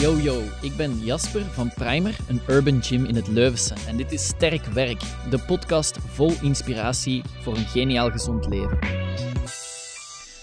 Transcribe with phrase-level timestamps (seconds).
[0.00, 3.74] Yo yo, ik ben Jasper van Primer, een urban gym in het Leuvense.
[3.86, 5.00] En dit is Sterk Werk,
[5.30, 8.78] de podcast vol inspiratie voor een geniaal gezond leven.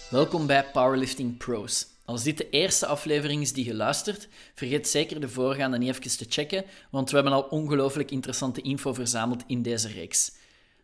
[0.09, 1.88] Welkom bij Powerlifting Pros.
[2.05, 6.18] Als dit de eerste aflevering is die je luistert, vergeet zeker de voorgaande niet even
[6.18, 10.32] te checken, want we hebben al ongelooflijk interessante info verzameld in deze reeks.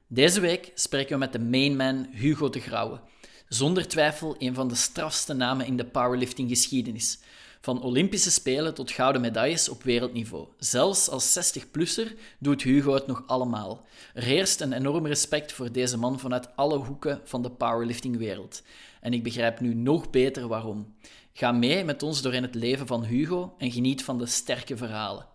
[0.07, 2.99] Deze week spreken we met de mainman Hugo de Grauwe.
[3.47, 7.19] Zonder twijfel een van de strafste namen in de powerlifting geschiedenis.
[7.63, 10.47] Van Olympische Spelen tot gouden medailles op wereldniveau.
[10.57, 12.07] Zelfs als 60-plusser
[12.39, 13.85] doet Hugo het nog allemaal.
[14.13, 18.63] Er heerst een enorm respect voor deze man vanuit alle hoeken van de powerliftingwereld.
[19.01, 20.95] En ik begrijp nu nog beter waarom.
[21.33, 24.77] Ga mee met ons door in het leven van Hugo en geniet van de sterke
[24.77, 25.27] verhalen.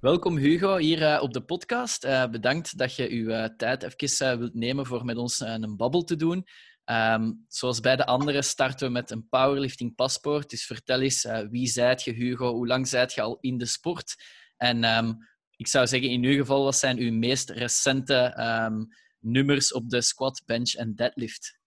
[0.00, 2.04] Welkom Hugo hier uh, op de podcast.
[2.04, 6.02] Uh, bedankt dat je uw uh, tijd even wilt nemen voor met ons een babbel
[6.02, 6.46] te doen.
[6.90, 10.50] Um, zoals bij de anderen starten we met een powerlifting paspoort.
[10.50, 12.52] Dus vertel eens, uh, wie zijt je, Hugo?
[12.52, 14.14] Hoe lang zijt je al in de sport?
[14.56, 15.18] En um,
[15.56, 18.36] ik zou zeggen, in uw geval, wat zijn uw meest recente
[18.70, 21.58] um, nummers op de squat, bench en deadlift?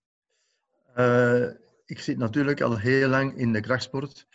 [0.96, 1.46] Uh,
[1.86, 4.26] ik zit natuurlijk al heel lang in de krachtsport.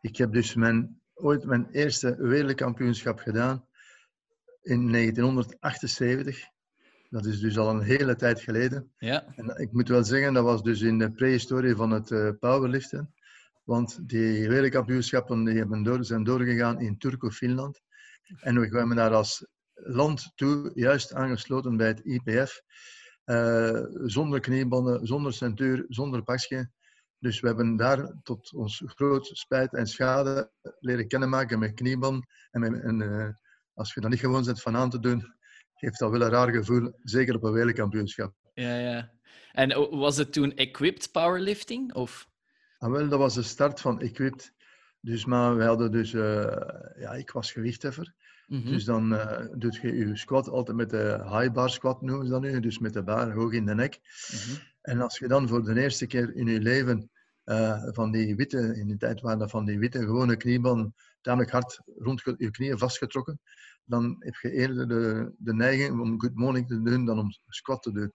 [0.00, 3.66] Ik heb dus mijn, ooit mijn eerste wereldkampioenschap gedaan
[4.62, 6.56] in 1978.
[7.08, 8.92] Dat is dus al een hele tijd geleden.
[8.98, 9.24] Ja.
[9.36, 13.14] En ik moet wel zeggen, dat was dus in de prehistorie van het uh, powerliften.
[13.64, 17.80] Want die wereldkampioenschappen die hebben door, zijn doorgegaan in Turku, Finland.
[18.40, 22.62] En we kwamen daar als land toe, juist aangesloten bij het IPF.
[23.24, 26.70] Uh, zonder kniebanden, zonder centuur, zonder pasje.
[27.18, 32.28] Dus we hebben daar tot ons groot spijt en schade leren kennismaken met kniebanden.
[32.50, 33.28] En, met, en uh,
[33.74, 35.37] als je dat niet gewoon bent van aan te doen,
[35.78, 38.34] geeft dat wel een raar gevoel, zeker op een wereldkampioenschap.
[38.54, 39.10] Ja, ja.
[39.52, 41.94] En was het toen equipped powerlifting?
[41.94, 42.28] Of?
[42.78, 44.52] Ah, wel, dat was de start van equipped.
[45.00, 46.22] Dus, maar we hadden dus, uh,
[46.96, 48.14] ja, ik was gewichtheffer.
[48.46, 48.70] Mm -hmm.
[48.70, 52.32] Dus dan uh, doe je je squat altijd met de high bar squat, noemen ze
[52.32, 52.60] dat nu.
[52.60, 53.98] Dus met de bar hoog in de nek.
[54.32, 54.62] Mm -hmm.
[54.82, 57.10] En als je dan voor de eerste keer in je leven
[57.50, 61.50] uh, van die witte, in de tijd waren dat van die witte gewone kniebanden, tamelijk
[61.50, 63.40] hard rond je knieën vastgetrokken
[63.88, 67.82] dan heb je eerder de, de neiging om good morning te doen dan om squat
[67.82, 68.12] te doen.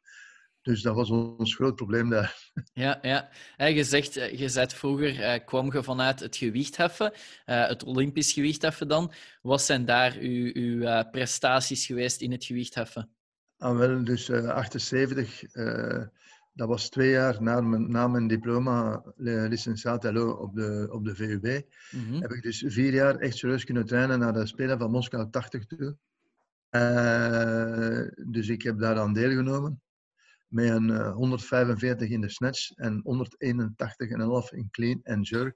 [0.61, 2.35] Dus dat was ons groot probleem daar.
[2.73, 3.29] Ja, ja.
[3.57, 7.11] En je zegt, je zet vroeger eh, kwam je vanuit het gewichtheffen,
[7.45, 9.11] uh, het Olympisch gewichtheffen dan.
[9.41, 13.09] Wat zijn daar uw, uw uh, prestaties geweest in het gewichtheffen?
[13.57, 15.43] Ah, wel, dus 78,
[16.53, 21.15] dat was twee jaar na mijn, na mijn diploma licentiaat LO op de, op de
[21.15, 21.61] VUB.
[21.91, 22.21] Mm -hmm.
[22.21, 25.65] Heb ik dus vier jaar echt serieus kunnen trainen naar de Spelen van Moskou 80
[25.65, 25.97] toe.
[26.71, 29.81] Uh, dus ik heb daaraan deelgenomen.
[30.47, 33.03] Met een uh, 145 in de snatch en
[34.53, 35.55] 181,5 in clean en jerk.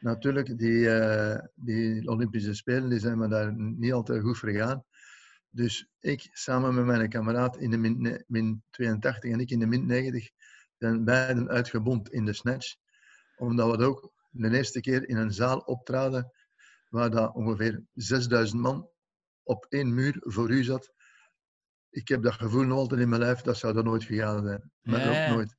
[0.00, 4.84] Natuurlijk, die, uh, die Olympische Spelen die zijn me daar niet altijd goed vergaan.
[5.54, 9.66] Dus ik samen met mijn kameraad in de min, min 82 en ik in de
[9.66, 10.30] min 90
[10.78, 12.74] zijn beiden uitgebomd in de snatch.
[13.36, 16.32] Omdat we het ook de eerste keer in een zaal optraden
[16.88, 18.88] waar dat ongeveer 6000 man
[19.42, 20.92] op één muur voor u zat.
[21.90, 24.72] Ik heb dat gevoel nog altijd in mijn lijf, dat zou er nooit gegaan zijn.
[24.82, 25.56] Maar ja, ook nooit.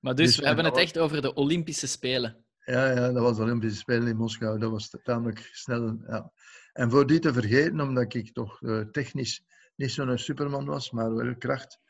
[0.00, 2.44] Maar dus, dus we hebben het echt over de Olympische Spelen.
[2.64, 4.58] Ja, ja, dat was de Olympische Spelen in Moskou.
[4.58, 6.04] Dat was tamelijk snel.
[6.06, 6.32] Ja.
[6.76, 9.44] En voor die te vergeten, omdat ik toch uh, technisch
[9.76, 11.80] niet zo'n superman was, maar wel kracht,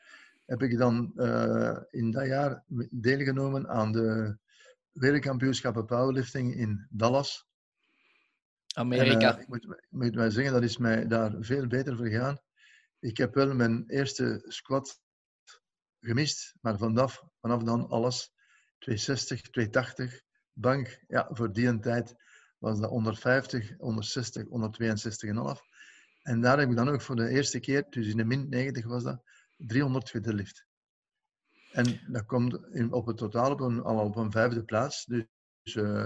[0.45, 4.37] heb ik dan uh, in dat jaar deelgenomen aan de
[4.91, 7.47] wereldkampioenschappen powerlifting in Dallas.
[8.75, 9.29] Amerika.
[9.29, 12.39] En, uh, ik, moet, ik moet mij zeggen, dat is mij daar veel beter vergaan.
[12.99, 15.01] Ik heb wel mijn eerste squat
[15.99, 18.33] gemist, maar vanaf, vanaf dan alles.
[18.77, 20.21] 260, 280,
[20.53, 22.15] bank, ja, voor die een tijd
[22.57, 25.61] was dat 150, 160, 162,5.
[26.21, 28.85] En daar heb ik dan ook voor de eerste keer, dus in de min 90
[28.85, 29.21] was dat,
[29.57, 30.65] 300 gedeadlift.
[31.71, 35.05] En dat komt in, op het totaal op een, al op een vijfde plaats.
[35.05, 35.25] Dus,
[35.75, 36.05] uh,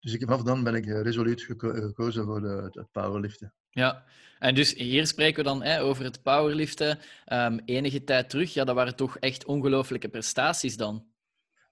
[0.00, 3.54] dus ik, vanaf dan ben ik resoluut geko gekozen voor de, het powerliften.
[3.70, 4.04] Ja,
[4.38, 6.98] en dus hier spreken we dan hè, over het powerliften.
[7.32, 11.06] Um, enige tijd terug, ja, dat waren toch echt ongelooflijke prestaties dan?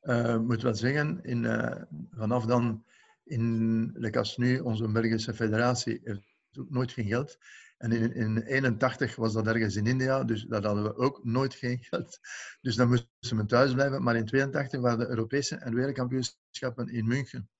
[0.02, 2.84] Uh, moet wel zeggen, in, uh, vanaf dan
[3.32, 7.38] in als nu onze Belgische federatie heeft ook nooit geen geld.
[7.78, 11.78] En in 1981 was dat ergens in India, dus daar hadden we ook nooit geen
[11.90, 12.18] geld.
[12.60, 14.02] Dus dan moesten we thuis blijven.
[14.02, 17.50] Maar in 82 waren de Europese en wereldkampioenschappen in München.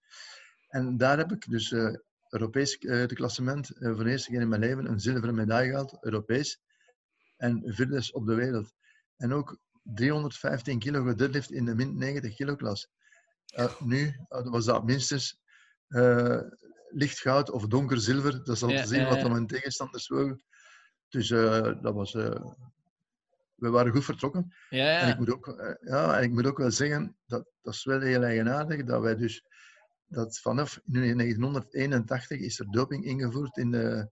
[0.69, 1.95] En daar heb ik dus uh,
[2.29, 5.97] Europees de klassement uh, voor de eerste keer in mijn leven een zilveren medaille gehad,
[6.01, 6.61] Europees.
[7.37, 8.73] En vierde op de wereld.
[9.17, 12.91] En ook 315 kilo gedeadlift in de min 90 kilo klas.
[13.79, 15.41] nu was dat minstens
[15.93, 16.41] uh,
[16.89, 18.45] licht goud of donker zilver.
[18.45, 20.43] Dat is al Ja, te zien wat dan mijn tegenstanders wogen.
[21.09, 22.15] Dus eh, dat was...
[22.15, 22.45] eh,
[23.55, 24.53] we waren goed vertrokken.
[24.71, 27.85] Ja, En ik moet ook, ja, en ik moet ook wel zeggen, dat, dat is
[27.85, 29.45] wel heel eigenaardig, dat wij dus,
[30.07, 34.11] dat vanaf 1981 is er doping ingevoerd in de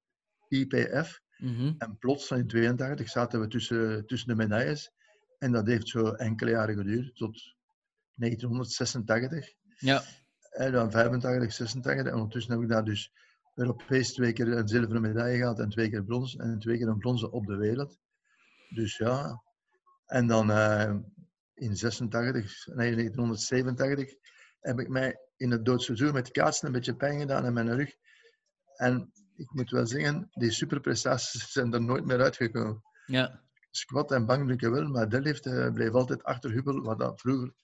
[0.48, 1.20] IPF.
[1.36, 1.72] Mhm.
[1.78, 4.90] En plots, van in 82, zaten we tussen, tussen de medailles.
[5.38, 7.54] En dat heeft zo enkele jaren geduurd, tot
[8.14, 9.52] 1986.
[9.78, 10.02] Ja.
[10.50, 12.06] En dan 85, 86.
[12.06, 13.12] En ondertussen heb ik daar dus
[13.54, 16.36] Europees twee keer een zilveren medaille gehad en twee keer brons.
[16.36, 17.98] En twee keer een bronzen op de wereld.
[18.68, 19.42] Dus ja.
[20.06, 20.94] En dan eh,
[21.54, 24.14] in 86, nee, 1987
[24.60, 27.76] heb ik mij in het doodse zoen met kaatsen een beetje pijn gedaan in mijn
[27.76, 27.94] rug.
[28.76, 32.82] En ik moet wel zeggen, die superprestaties zijn er nooit meer uitgekomen.
[33.06, 33.48] ja.
[33.72, 37.54] Squat en bankdrukken wel, maar deadlift eh, bleef altijd achter Hubbel, wat dat vroeger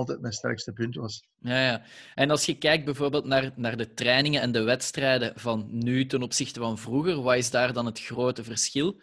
[0.00, 1.28] altijd mijn sterkste punt was.
[1.38, 1.82] Ja, ja.
[2.14, 6.22] En als je kijkt bijvoorbeeld naar, naar de trainingen en de wedstrijden van nu ten
[6.22, 9.00] opzichte van vroeger, wat is daar dan het grote verschil?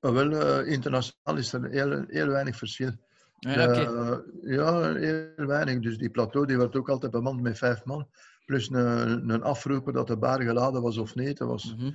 [0.00, 2.92] Maar wel, eh, internationaal is er heel, heel weinig verschil.
[3.38, 3.80] Ja, oké.
[3.80, 4.18] Eh,
[4.54, 5.78] ja, heel weinig.
[5.80, 8.08] Dus die plateau die werd ook altijd bemand met vijf man.
[8.44, 11.38] Plus een, een afroeper dat de bar geladen was of niet.
[11.38, 11.90] Dat was Mhm.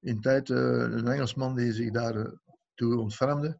[0.00, 2.32] in tijd eh, een Engelsman die zich daar eh,
[2.74, 3.58] toe ontfermde.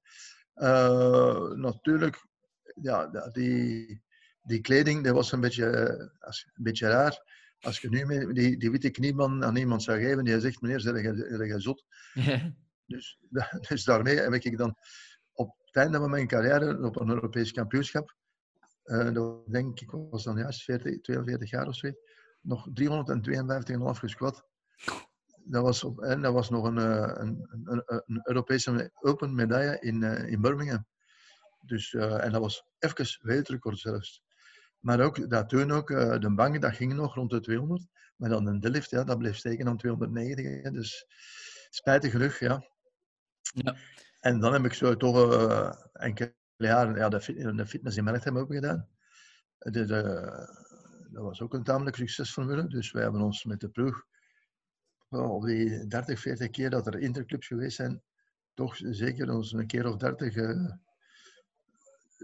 [1.57, 2.27] Natuurlijk,
[2.75, 4.03] ja, die,
[4.43, 7.43] die kleding dat was een beetje, eh, als- een beetje raar.
[7.61, 10.81] Als je nu mee- die, die witte knieband aan iemand zou geven, die zegt, meneer,
[10.81, 11.85] zeg jij zot?
[12.87, 13.19] Dus,
[13.69, 14.76] dus daarmee heb ik dan
[15.32, 18.15] op het einde van mijn carrière op een Europees kampioenschap,
[19.12, 21.91] dat denk ik was dan juist 40, 42 jaar of zo,
[22.41, 24.47] nog 352,5 gesquat.
[25.47, 29.79] Dat was, op, en dat was nog een, eh, een, een, een Europese Open medaille
[29.81, 30.87] in, in Birmingham.
[31.66, 34.22] Dus, eh, en dat was even wereldrecord zelfs.
[34.81, 37.87] Maar ook, dat toen ook, eh, de bank dat ging nog rond de 200.
[38.16, 40.62] Maar dan een deadlift, ja, dat bleef steken aan 290.
[40.62, 40.70] hè.
[40.70, 41.06] Dus
[41.70, 42.69] spijtig genoeg, ja.
[43.55, 43.76] Ja.
[44.20, 48.05] En dan heb ik zo toch eh, enkele jaren ja, de, fit- de fitness in
[48.05, 48.88] Merchtem ook gedaan.
[49.58, 50.46] Dus, eh,
[51.11, 52.66] dat was ook een tamelijk succesformule.
[52.66, 54.05] Dus wij hebben ons met de ploeg
[55.08, 58.02] op die 30, 40 keer dat er interclubs geweest zijn,
[58.55, 60.70] toch zeker ons een keer of 30 eh,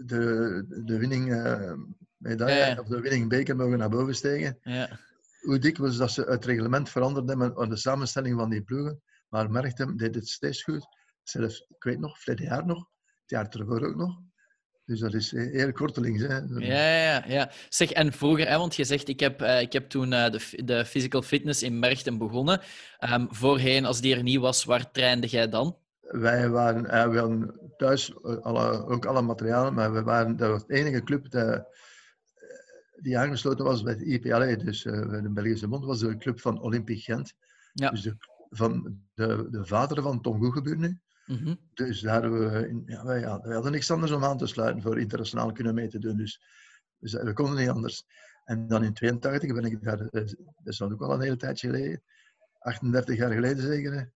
[0.05, 1.73] de, de winning eh,
[2.17, 2.79] medaille Ja, ja.
[2.79, 4.57] of de winning beker mogen naar boven stegen.
[4.61, 4.99] Ja.
[5.41, 9.01] Hoe dikwijls dat ze het reglement veranderd hebben aan de samenstelling van die ploegen.
[9.29, 10.87] Maar Merchtem deed het steeds goed.
[11.23, 14.19] Zelfs, ik weet nog, verleden jaar nog, het jaar ervoor ook nog.
[14.85, 16.21] Dus dat is eh, heel kortelings.
[16.21, 16.37] Hè.
[16.57, 17.51] Ja, ja, ja.
[17.69, 20.85] Zeg, en vroeger, hè, want je zegt, ik heb, eh, ik heb toen de, de
[20.85, 22.61] physical fitness in Merchten begonnen.
[22.97, 25.77] Ehm, voorheen, als die er niet was, waar trainde jij dan?
[26.11, 30.49] Wij waren, eh, we hadden thuis eh, alle, ook alle materialen, maar we waren, dat
[30.49, 31.61] was de enige club dat, eh,
[33.01, 36.61] die aangesloten was bij het IPLE, dus bij de Belgische Bond, was de club van
[36.61, 37.33] Olympique Gent.
[37.73, 37.89] Ja.
[37.89, 38.15] Dus de,
[38.49, 40.99] van de, de vader van Tom Goegebuur nu.
[41.25, 41.55] Mhm.
[41.73, 44.47] Dus daar hebben we, in- ja, wij, ja, wij hadden niks anders om aan te
[44.47, 46.17] sluiten voor internationaal kunnen mee te doen.
[46.17, 46.41] Dus,
[46.97, 48.05] dus we konden niet anders.
[48.45, 51.67] En dan in 82 ben ik daar, dat is al ook al een hele tijdje
[51.67, 52.01] geleden,
[52.59, 54.11] 38 jaar geleden zeker,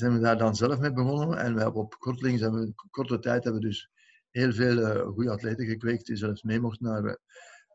[0.00, 1.38] zijn we daar dan zelf mee begonnen.
[1.38, 3.90] En we hebben op kortelings, hebben we, korte tijd hebben we dus
[4.30, 7.18] heel veel eh, goede atleten gekweekt die zelfs mee mochten naar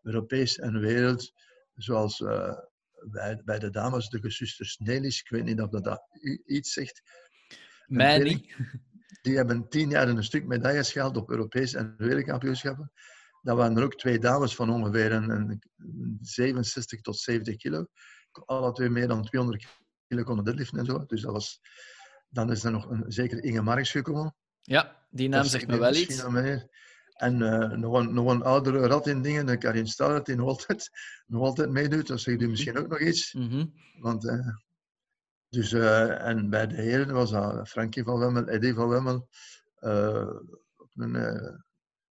[0.01, 1.32] Europees en wereld.
[1.75, 2.58] Zoals eh,
[3.12, 5.20] bij, bij de dames, de gezusters Nelis.
[5.20, 6.01] Ik weet niet of dat,
[6.46, 7.01] iets zegt.
[7.86, 8.55] Mij niet.
[9.22, 12.91] die hebben tien jaar een stuk medailles gehaald op Europees en wereldkampioenschappen.
[13.41, 17.86] Dat waren er ook twee dames van ongeveer een, een 67 tot 70 kilo.
[18.32, 19.67] Alle twee meer dan 200
[20.08, 21.05] kilo konden deadliften en zo.
[21.05, 21.60] Dus dat was...
[22.36, 24.36] Dan is er nog een zeker Inge Marks gekomen.
[24.62, 26.24] Ja, die naam zegt me wel iets.
[27.15, 30.89] En eh, nog, een, nog een oudere rat in dingen, Karin Starr, die nog altijd,
[31.27, 32.08] nog altijd meedoet.
[32.08, 33.34] Dat zegt u misschien ook nog iets.
[33.34, 33.65] Mhm.
[34.00, 34.48] Want, eh,
[35.50, 39.27] dus, eh, en bij de heren was dat Frankie van Wemmel, Eddie van Wemmel.
[40.75, 41.15] ook, een,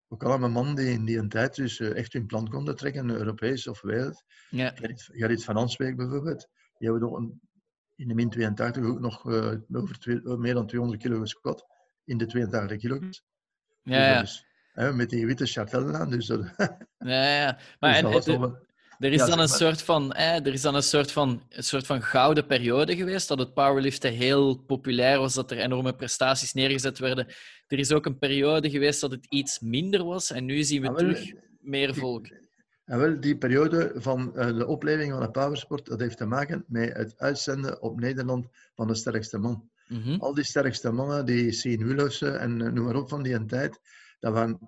[0.07, 3.81] ook allemaal mannen die in die tijd dus echt hun plan konden trekken, Europees of
[3.81, 4.23] wereld.
[4.49, 4.71] Ja.
[4.75, 6.47] Gerrit, Gerrit van Ansbeek bijvoorbeeld.
[6.77, 7.41] Die hebben nog een,
[7.99, 11.65] in de min 82 ook nog eh, over twee- eh, meer dan 200 kilo gesquat.
[12.05, 12.99] In de 82 kilo.
[12.99, 13.23] Dus
[13.83, 16.09] Ja, is, hè, met die witte chartellen aan.
[16.09, 16.39] Dus dat,
[16.97, 17.57] ja, ja.
[17.79, 18.67] Maar dus en,
[18.99, 21.63] Er is Ja, dan een soort van, eh, er is dan een soort van, een
[21.63, 26.53] soort van gouden periode geweest dat het powerliften heel populair was, dat er enorme prestaties
[26.53, 27.27] neergezet werden.
[27.67, 30.87] Er is ook een periode geweest dat het iets minder was en nu zien we
[30.89, 32.27] Ah, terug meer volk.
[32.89, 36.65] En wel, die periode van eh, de opleving van de powersport, dat heeft te maken
[36.67, 39.69] met het uitzenden op Nederland van de sterkste man.
[39.87, 40.19] Mhm.
[40.19, 43.79] Al die sterkste mannen, die Sien Willossen en eh, noem maar op van die tijd,
[44.19, 44.59] dat waren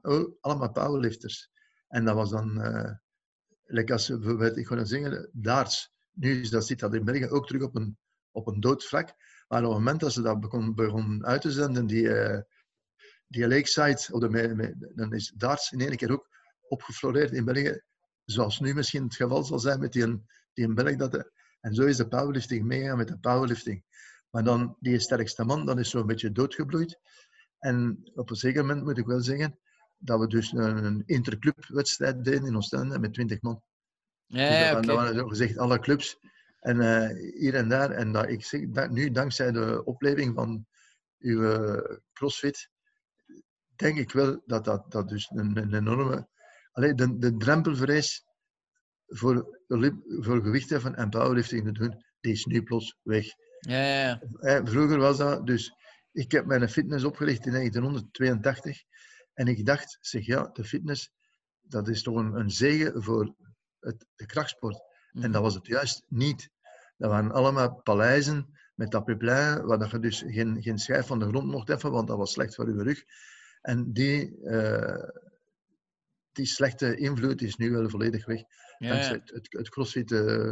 [0.41, 1.49] allemaal powerlifters.
[1.87, 2.91] En dat was dan, eh
[3.65, 5.93] like als bijvoorbeeld, ik ga dan zeggen, darts.
[6.11, 7.97] nu is dat, zit dat in België ook terug op een,
[8.31, 9.13] op een dood vlak.
[9.47, 12.39] Maar op het moment dat ze dat begonnen begon uit te zenden, die, uh,
[13.27, 16.29] die Lakeside, of de, dan is darts in één keer ook
[16.61, 17.81] opgefloreerd in België.
[18.31, 20.95] Zoals nu misschien het geval zal zijn met die, die België.
[20.95, 23.83] Dat de, en zo is de powerlifting meegaan met de powerlifting.
[24.29, 26.99] Maar dan, die sterkste man, dan is zo'n beetje doodgebloeid.
[27.59, 29.59] En op een zeker moment moet ik wel zeggen
[29.97, 33.63] dat we dus een, een interclubwedstrijd deden in Oostende met 20 man.
[34.25, 34.95] Ja, dus dat, okay.
[34.95, 36.19] waren zo gezegd alle clubs.
[36.59, 37.91] En uh, hier en daar.
[37.91, 40.65] En dat, ik zeg dat nu, dankzij de opleving van
[41.19, 42.69] uw uh, CrossFit,
[43.75, 46.29] denk ik wel dat dat, dat dus een, een enorme...
[46.71, 47.37] Alleen de, de
[49.07, 49.59] voor,
[50.19, 53.25] voor gewichtheffen en powerlifting te doen, die is nu plots weg.
[53.59, 54.65] Ja, ja, ja.
[54.65, 55.73] Vroeger was dat dus...
[56.11, 58.83] Ik heb mijn fitness opgericht in 1982.
[59.33, 61.11] En ik dacht, zeg ja, de fitness,
[61.61, 63.35] dat is toch een, een zegen voor
[63.79, 64.75] het, de krachtsport.
[65.11, 65.31] En Mhm.
[65.31, 66.49] dat was het juist niet.
[66.97, 71.27] Dat waren allemaal paleizen met tapiplein, waar dat je dus geen, geen schijf van de
[71.27, 73.03] grond mocht heffen, want dat was slecht voor je rug.
[73.61, 75.09] En die, eh,
[76.31, 78.41] die slechte invloed is nu wel volledig weg.
[78.77, 79.19] ja, Dankzij ja.
[79.19, 80.11] het, het, het crossfit.
[80.11, 80.51] eh,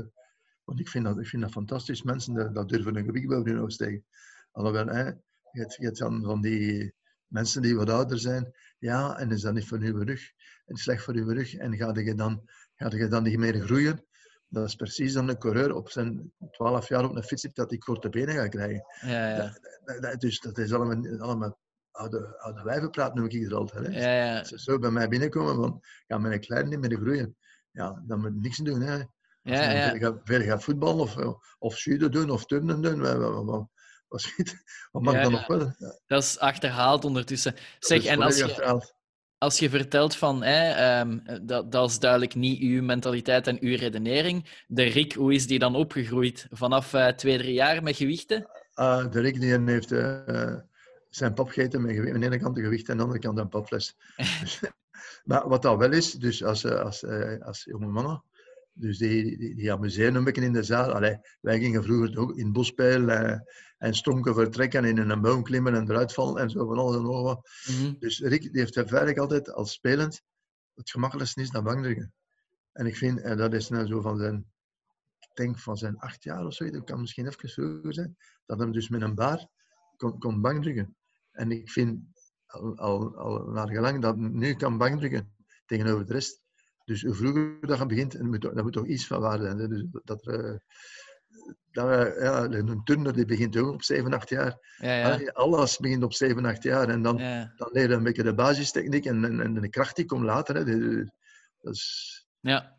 [0.63, 2.03] want ik vind, dat, ik vind dat fantastisch.
[2.03, 4.05] Mensen dat, dat durven een gewicht boven hun steken.
[4.51, 5.03] Alhoewel, hè,
[5.51, 6.93] je, hebt, je hebt dan van die
[7.27, 8.53] mensen die wat ouder zijn.
[8.79, 10.31] Ja, en is dat niet voor uw rug?
[10.65, 11.55] En slecht voor uw rug.
[11.55, 14.05] En ga je dan, ga je dan niet meer groeien?
[14.47, 17.69] Dat is precies dan een coureur op zijn 12 jaar op een fiets zit, dat
[17.69, 18.83] hij korte benen gaat krijgen.
[19.01, 19.57] ja, ja.
[19.85, 21.59] Dat- dat- Dus dat is allemaal, allemaal
[21.99, 23.85] oude, oude wijvenpraat, noem ik hier altijd.
[23.85, 23.99] Hè.
[23.99, 24.39] ja, ja.
[24.39, 27.37] Als ze zo bij mij binnenkomen van, ja, mijn klein niet meer groeien.
[27.71, 28.81] Ja, dan moet niks doen.
[28.81, 28.95] Hè.
[29.41, 29.89] Ja, ja.
[29.89, 31.15] Veel, gaat, gaat voetballen of,
[31.59, 32.99] of judo doen of turnen doen.
[32.99, 33.67] Wat, wat, wat,
[34.07, 34.25] wat,
[34.91, 35.75] wat mag Ja, dan nog wel?
[36.07, 37.55] Dat is achterhaald ondertussen.
[37.79, 38.93] Zeg, en als je, achterhaald.
[39.37, 43.75] als je vertelt van hè, ehm, dat, dat is duidelijk niet uw mentaliteit en uw
[43.75, 44.63] redenering.
[44.67, 46.47] De Rick, hoe is die dan opgegroeid?
[46.49, 48.49] Vanaf eh, twee, drie jaar met gewichten?
[48.73, 50.55] Ah, de Rick die heeft eh,
[51.09, 52.13] zijn pap gegeten met gewicht.
[52.13, 53.95] Aan de ene kant de gewicht en aan de andere kant een papfles.
[54.41, 54.59] Dus,
[55.23, 58.23] maar wat dat wel is, dus als, eh, als, eh, als jonge mannen,
[58.73, 60.91] dus die, die, die amuseren een beetje in de zaal.
[60.91, 63.39] Allee, wij gingen vroeger ook in het bos spelen eh,
[63.77, 66.95] en stronken vertrekken en in een boom klimmen en eruit vallen en zo van alles
[66.95, 67.49] en nog wat.
[67.67, 67.93] Mhm.
[67.99, 70.21] Dus Rick die heeft eigenlijk altijd als spelend
[70.75, 72.13] het gemakkelijkste is naar bankdrukken.
[72.71, 74.51] En ik vind, en dat is nou zo van zijn,
[75.19, 78.59] ik denk van zijn acht jaar of zo, dat kan misschien even vroeger zijn, dat
[78.59, 79.47] hem dus met een baar
[79.97, 80.95] kon, kon bankdrukken.
[81.39, 81.99] En ik vind
[82.45, 85.33] al, al, al naar gelang dat nu kan bankdrukken
[85.65, 86.41] tegenover de rest.
[86.85, 89.69] Dus hoe vroeger dat je begint, moet, dat moet toch iets van waarde zijn.
[89.69, 90.57] Dus dat, er, eh,
[91.71, 94.75] dat, er, ja, een turner die begint ook op 7, 8 jaar.
[94.77, 95.31] Ja, ja.
[95.31, 96.89] Alles begint op 7, 8 jaar.
[96.89, 97.53] En dan, ja.
[97.55, 100.55] dan leer je een beetje de basistechniek en, en, en de kracht die komt later.
[100.55, 101.03] Hè.
[101.61, 102.77] Is, Ja.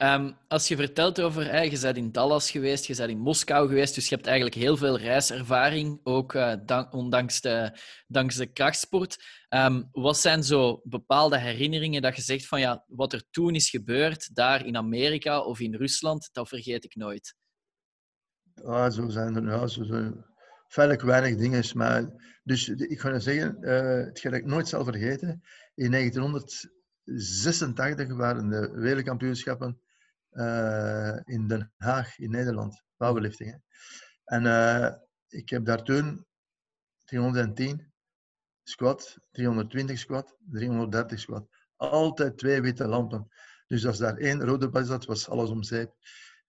[0.00, 3.94] Ehm, als je vertelt over, je bent in Dallas geweest, je bent in Moskou geweest,
[3.94, 9.24] dus je hebt eigenlijk heel veel reiservaring, ook eh, dank- ondanks de, dankzij de krachtsport.
[9.48, 13.70] Ehm, wat zijn zo bepaalde herinneringen dat je zegt van ja, wat er toen is
[13.70, 17.34] gebeurd, daar in Amerika of in Rusland, dat vergeet ik nooit.
[18.64, 20.12] ah, zo zijn er ja, zo, zo,
[20.68, 21.64] feitelijk weinig dingen.
[21.74, 22.04] Maar,
[22.42, 25.42] dus ik ga zeggen, eh het ga ik nooit zal vergeten.
[25.74, 29.80] In 1986 waren de wereldkampioenschappen
[31.24, 32.82] in Den Haag, in Nederland.
[32.96, 33.50] Powerlifting.
[33.50, 33.56] Hè.
[34.24, 34.94] En eh,
[35.28, 36.26] ik heb daar toen
[37.04, 37.92] 310
[38.62, 41.48] squat, 320 squat, 330 squat.
[41.76, 43.28] Altijd twee witte lampen.
[43.66, 45.94] Dus als daar één rode bij zat, was alles om zeep.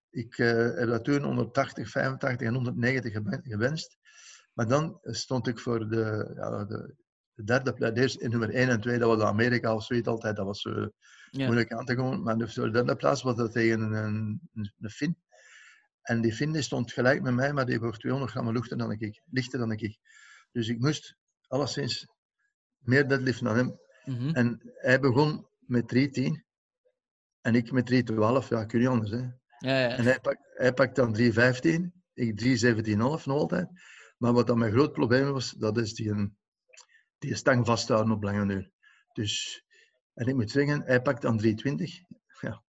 [0.09, 3.97] Ik eh, heb dat toen 180, 85 en 190 gewen- gewenst.
[4.53, 6.95] Maar dan stond ik voor de, ja, de,
[7.33, 7.99] de derde plaats.
[7.99, 10.35] Eerst in nummer 1 en 2, dat was Amerika of zoiets altijd.
[10.35, 10.61] Dat was
[11.31, 11.45] Ja.
[11.45, 12.23] moeilijk aan te komen.
[12.23, 13.93] Maar de derde plaats was dat tegen een,
[14.53, 15.17] een, een Fin.
[16.01, 18.91] En die Fin die stond gelijk met mij, maar die woog 200 gram lichter dan
[18.91, 19.21] ik.
[19.31, 19.97] Lichter dan ik.
[20.51, 21.15] Dus ik moest
[21.47, 22.07] alleszins
[22.77, 23.79] meer deadliften dan hem.
[24.05, 24.29] Mhm.
[24.29, 26.45] En hij begon met 310
[27.41, 28.49] en ik met 312.
[28.49, 29.11] Ja, kun je anders.
[29.11, 29.17] Hè.
[29.17, 29.89] Ja, ja.
[29.89, 33.69] En hij pakt, hij pakt dan 315, ik 317,5 nog altijd.
[34.17, 36.37] Maar wat dan mijn groot probleem was, dat is die, een,
[37.21, 38.71] die stang vasthouden op lange duur.
[39.13, 39.63] Dus,
[40.13, 41.99] en ik moet zeggen, hij pakt dan 320.
[42.39, 42.63] Ja.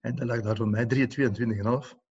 [0.00, 2.02] En dan lag daar voor mij 322,5.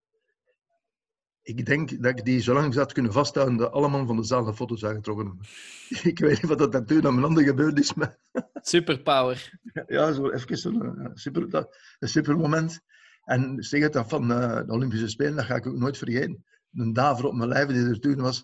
[1.42, 4.24] Ik denk dat ik die zo lang zat kunnen vasthouden dat alle man van de
[4.24, 5.46] zaal de foto's aangetrokken hebben.
[6.12, 8.18] Ik weet niet wat dat dan toen aan mijn handen gebeurd is, maar
[8.54, 9.60] Superpower.
[9.88, 12.82] ja, zo even eh, super, dat, een super moment.
[13.24, 16.46] En zeg het dat van eh, de Olympische Spelen, dat ga ik ook nooit vergeten.
[16.74, 18.44] Een daver op mijn lijf die er toen was,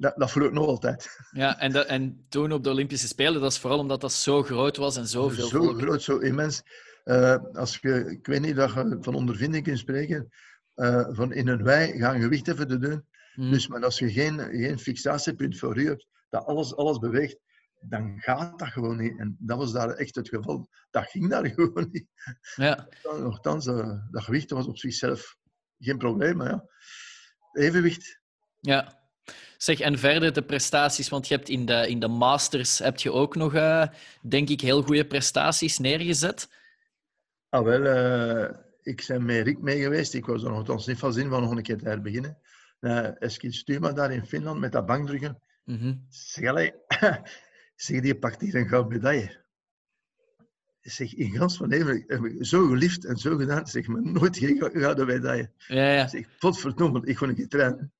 [0.00, 1.08] dat, dat voel ik nog altijd.
[1.30, 4.42] Ja, en, dat, en toen op de Olympische Spelen, dat is vooral omdat dat zo
[4.42, 5.80] groot was en zoveel zo volk.
[5.80, 6.62] groot, zo immens.
[7.04, 10.28] Eh, als je, ik weet niet dat je van ondervinding kunt spreken.
[10.74, 13.06] eh, van in een wei gaan gewicht even te doen.
[13.34, 13.50] Mhm.
[13.50, 17.36] Dus, maar als je geen, geen fixatiepunt voor hebt, dat alles, alles beweegt,
[17.80, 19.18] dan gaat dat gewoon niet.
[19.18, 20.68] En dat was daar echt het geval.
[20.90, 22.06] Dat ging daar gewoon niet.
[22.56, 22.88] Ja.
[23.02, 25.36] Nochtans, eh, dat gewicht was op zichzelf
[25.78, 26.64] geen probleem, maar ja.
[27.52, 28.20] Evenwicht.
[28.60, 28.98] Ja.
[29.56, 33.12] Zeg, en verder de prestaties, want je hebt in de, in de Masters heb je
[33.12, 33.86] ook nog, eh,
[34.22, 36.48] denk ik, heel goede prestaties neergezet.
[37.48, 40.14] Ah, wel, eh, ik ben met Rick mee geweest.
[40.14, 42.38] Ik was er nogthans niet van zin van nog een keer te herbeginnen.
[42.80, 45.42] Uh, Eskil Stuma daar in Finland met dat bankdrukken.
[45.64, 45.94] Mhm.
[46.08, 46.72] Zeg, allee,
[47.76, 49.44] zeg, die pakt hier een gouden medaille.
[50.80, 53.66] Zeg, in gans van heb ik zo geliefd en zo gedaan.
[53.66, 55.50] Zeg, maar nooit geen gouden medaille.
[55.66, 56.08] Ja, ja.
[56.08, 57.92] Zeg, potverdomme, ik kon een keer trainen.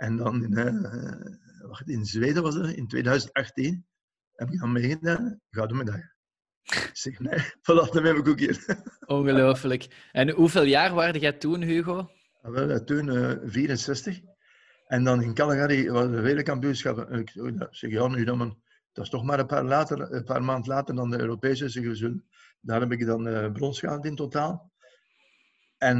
[0.00, 3.86] En dan in, eh, wacht, in Zweden was het, in 2018,
[4.32, 6.14] heb ik dan meegedaan, gouden medaille.
[6.62, 8.82] Ik zeg, nee, voilà, dan heb ik ook hier.
[9.06, 10.08] Ongelooflijk.
[10.12, 12.10] En hoeveel jaar waarde jij toen, Hugo?
[12.40, 14.20] Wel, eh, toen eh, 64.
[14.86, 17.10] En dan in Calgary was de wereldkampioenschap.
[17.10, 17.32] Ik
[17.70, 18.54] zeg, ja, nu dan, maar
[18.92, 21.68] dat is toch maar een paar, later, een paar maanden later dan de Europese.
[21.68, 22.12] Zeg,
[22.60, 24.72] daar heb ik dan eh, brons gehaald in totaal.
[25.78, 25.98] En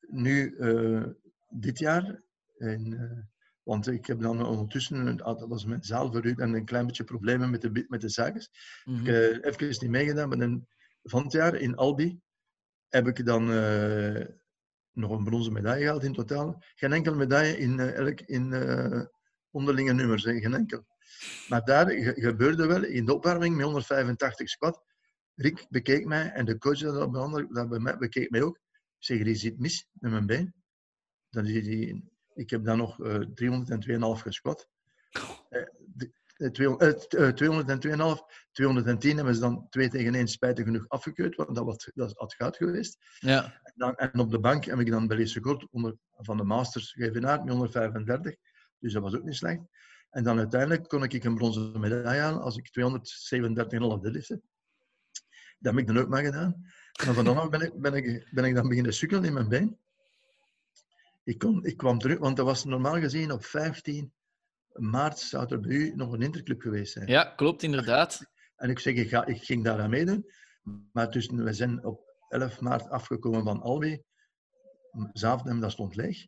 [0.00, 0.56] nu,
[1.48, 2.22] dit jaar,
[2.62, 3.18] in, eh,
[3.62, 7.04] want ik heb dan ondertussen, ah, dat was mijn zaal verhuurd en een klein beetje
[7.04, 8.48] problemen met de, met de zaken.
[8.84, 9.06] Mhm.
[9.06, 10.66] Ik heb even niet meegedaan, maar dan,
[11.02, 12.20] van het jaar in Albi
[12.88, 14.26] heb ik dan eh,
[14.92, 16.62] nog een bronzen medaille gehaald in totaal.
[16.74, 19.04] Geen enkele medaille in, eh, elk, in eh,
[19.50, 20.86] onderlinge nummers, hè, geen enkel.
[21.48, 24.82] Maar daar ge- gebeurde wel in de opwarming met 185 squat.
[25.34, 27.12] Rick bekeek mij en de coach dat,
[27.52, 28.56] dat bij mij bekeek mij ook.
[28.56, 30.54] Ik zeg, er is iets mis met mijn been.
[31.30, 34.68] Dan is die, ik heb dan nog eh 302,5 gesquat.
[35.48, 38.22] Eh, de- eh, 200 eh, 202,5,
[38.52, 42.34] 210 hebben ze dan 2 tegen 1 spijtig genoeg afgekeurd, want dat, was, dat had
[42.34, 42.98] goud geweest.
[43.18, 43.60] Ja.
[43.62, 46.92] En, dan, en op de bank heb ik dan Belize Kort onder, van de Masters
[46.92, 48.34] geëvenaard met 135,
[48.78, 49.60] dus dat was ook niet slecht.
[50.10, 54.40] En dan uiteindelijk kon ik een bronzen medaille halen als ik 237,5 deadlift heb.
[55.58, 56.64] Dat heb ik dan ook maar gedaan.
[57.06, 59.48] En van dan af ben ik, ben, ik, ben ik dan beginnen sukkelen in mijn
[59.48, 59.78] been.
[61.24, 64.12] Ik, kon, ik kwam terug, want dat was normaal gezien op 15
[64.72, 67.06] maart zou er bij u nog een interclub geweest zijn.
[67.08, 68.30] ja, klopt inderdaad.
[68.56, 70.26] En ik zeg, ik, ga, ik ging daar aan meedoen.
[70.92, 74.02] Maar tussen, we zijn op 11 maart afgekomen van Albi.
[75.12, 76.26] Zaventem, dat stond leeg.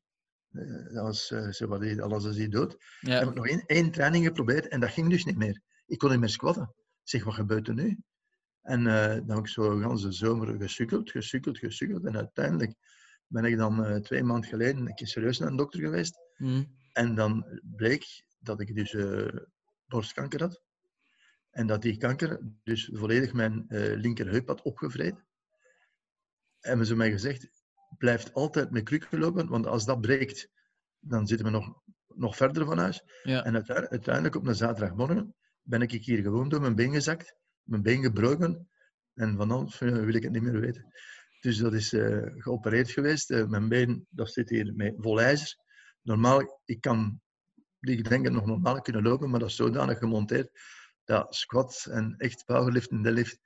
[0.51, 2.77] Eh, Dat was, eh, wat, die- alles is hier dood.
[3.19, 5.61] Heb ik nog één, één training geprobeerd en dat ging dus niet meer.
[5.87, 6.63] Ik kon niet meer squatten.
[7.03, 7.99] Ik zeg, wat gebeurt er nu?
[8.63, 12.05] En eh, dan heb ik zo de hele zomer gesukkeld, gesukkeld, gesukkeld.
[12.05, 12.75] En uiteindelijk
[13.35, 16.19] ben ik dan eh, twee maanden geleden een keer serieus naar een dokter geweest.
[16.37, 16.65] Mhm.
[16.93, 19.37] En dan bleek dat ik dus eh,
[19.87, 20.63] borstkanker had.
[21.51, 25.25] En dat die kanker dus volledig mijn eh, linkerheup had opgevreten.
[26.61, 27.49] Hebben ze mij gezegd,
[27.99, 30.49] blijft altijd met krukken lopen, want als dat breekt,
[30.99, 33.03] dan zitten we nog, nog verder van huis.
[33.23, 33.45] Ja.
[33.45, 38.03] En uiteindelijk, op een zaterdagmorgen ben ik hier gewoon door mijn been gezakt, mijn been
[38.03, 38.69] gebroken.
[39.15, 40.93] En vanaf eh, wil ik het niet meer weten.
[41.45, 43.31] Dus dat is eh, geopereerd geweest.
[43.31, 45.57] Eh, mijn been, dat zit hier met vol ijzer.
[46.03, 47.21] Normaal, ik kan,
[47.81, 50.51] ik denk nog normaal kunnen lopen, maar dat is zodanig gemonteerd
[51.05, 53.39] dat squat en echt powerlift en deadlift,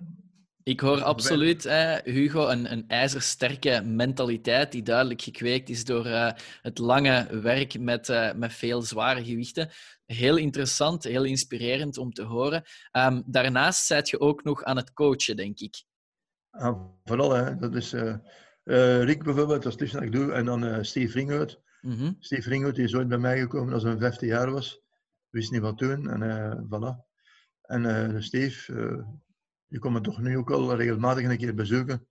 [0.68, 1.64] Ik hoor absoluut,
[2.04, 6.31] Hugo, een, een ijzersterke mentaliteit die duidelijk gekweekt is door uh,
[6.62, 9.70] het lange werk met, uh, met veel zware gewichten.
[10.07, 12.62] Heel interessant, heel inspirerend om te horen.
[12.92, 15.85] Um, daarnaast zijt je ook nog aan het coachen, denk ik.
[16.50, 17.57] Ah, vooral, hè.
[17.57, 18.14] dat is uh,
[19.04, 21.61] Rick bijvoorbeeld, dat is het dat ik doe, en dan Steve Ringhout.
[21.81, 22.16] Mm -hmm.
[22.18, 24.81] Steve Ringhout is ooit bij mij gekomen als hij 15 jaar was.
[25.31, 27.07] Wist niet wat doen, en voilà.
[27.62, 28.72] En Steve
[29.68, 32.07] die komen toch nu ook al regelmatig een keer bezoeken.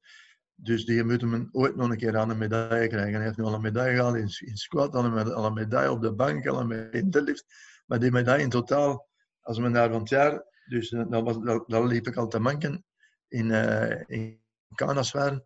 [0.55, 3.13] Dus die moeten me ooit nog een keer aan een medaille krijgen.
[3.13, 5.91] Hij heeft nu al een medaille gehaald in, in squat, al een, al een medaille
[5.91, 7.45] op de bank, al een medaille in deadlift.
[7.85, 9.07] Maar die medaille in totaal,
[9.41, 12.27] als we daar van het jaar, dus eh, dat, was, dat, dat liep ik al
[12.27, 12.85] te manken
[13.27, 14.41] in, uh, in
[14.75, 15.43] Kanaswaar.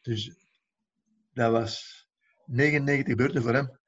[0.00, 0.36] Dus
[1.32, 2.06] dat was
[2.44, 3.78] 99 beurten voor hem.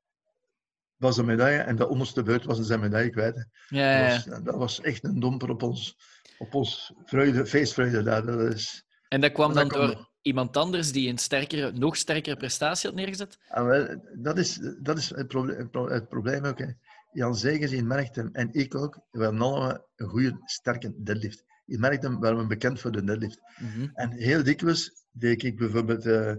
[0.97, 3.49] was een medaille en de onderste beurt was zijn medaille kwijt.
[3.69, 4.15] Ja, ja.
[4.15, 5.97] Dat, was, dat was echt een domper op ons
[6.39, 8.27] op ons vreugde, feestvreugde daar.
[8.27, 12.89] Dat is, en dat kwam dan door iemand anders die een sterkere, nog sterkere prestatie
[12.89, 13.39] had neergezet?
[13.49, 16.59] Ah, wel, dat is, dat is het, probleem, het probleem ook.
[16.59, 16.67] Hè.
[17.13, 21.45] Jan Zegers merkt hem, en ik ook, we hebben allemaal een goede, sterke deadlift.
[21.65, 23.41] Je merkt hem, we bekend voor de deadlift.
[23.59, 26.35] Mm En heel dikwijls deed ik bijvoorbeeld uh,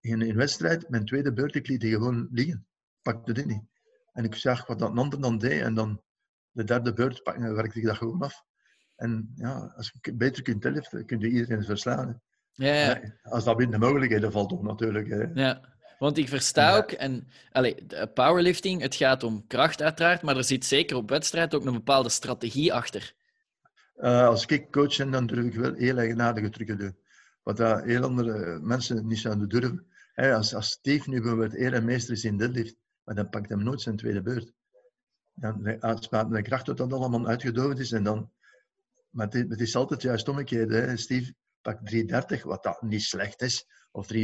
[0.00, 2.66] in een wedstrijd, mijn tweede beurt, ik liet die gewoon liggen.
[3.02, 3.62] Pakte dit niet.
[4.12, 6.02] En ik zag wat dat ander dan deed, en dan
[6.50, 8.42] de derde beurt werkte ik dat gewoon af.
[8.96, 12.20] En ja, als je beter kunt tellen, kun je iedereen verslaan.
[12.52, 13.00] Ja, ja.
[13.22, 15.08] Als dat binnen de mogelijkheden valt, toch natuurlijk.
[15.08, 15.22] Hè.
[15.34, 15.60] Ja,
[15.98, 17.74] want ik versta ook, en allez,
[18.14, 22.08] powerlifting, het gaat om kracht uiteraard, maar er zit zeker op wedstrijd ook een bepaalde
[22.08, 23.14] strategie achter.
[23.96, 26.96] Uh, als ik coach ben, dan durf ik wel heel eigenaardige trucken doen.
[27.42, 29.86] Wat dat heel andere mensen niet zouden durven.
[30.14, 33.48] Hey, als, als Steve nu bijvoorbeeld eer en meester is in deadlift, maar dan pakt
[33.48, 34.52] hem nooit zijn tweede beurt.
[35.34, 38.30] Dan uitspaart de kracht tot dat allemaal uitgedoofd is en dan
[39.14, 40.70] maar het, is altijd juist omgekeerd.
[40.70, 40.96] Hè.
[40.96, 44.20] Steve pakt 3,30, wat dat niet slecht is, of 3,35.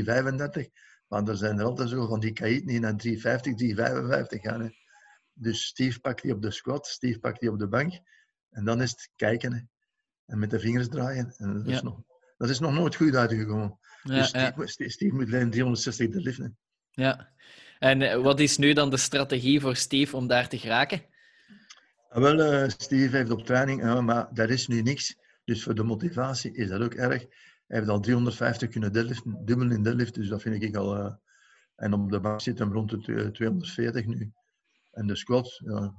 [1.06, 4.60] Maar er zijn er altijd zo van die kaïten die naar 3,50, 3,55 gaan.
[4.60, 4.68] Hè.
[5.32, 8.00] Dus Steve pakt die op de squat, Steve pakt die op de bank.
[8.50, 9.52] En dan is het kijken.
[9.52, 9.60] Hè.
[10.26, 11.34] En met de vingers draaien.
[11.36, 12.02] En dat, is nog,
[12.36, 13.78] dat is nog nooit goed uitgekomen.
[14.02, 14.88] Ja, dus Steve, ja.
[14.88, 16.58] Steve, moet alleen 360 de liften.
[16.90, 17.32] Ja.
[17.78, 21.02] En eh, wat is nu dan de strategie voor Steve om daar te geraken?
[22.12, 25.16] Ah, wel, uh, Steve heeft op training, uh, maar daar is nu niks.
[25.44, 27.20] Dus voor de motivatie is dat ook erg.
[27.66, 30.96] Hij heeft al 350 kunnen deadliften, dubbel in deadlift, dus dat vind ik al.
[30.96, 31.12] Uh,
[31.76, 34.32] en op de bank zit hem rond de 240 nu.
[34.90, 35.94] En de squat, ja,